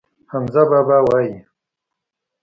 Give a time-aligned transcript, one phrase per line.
[0.31, 1.33] حمزه بابا وايي.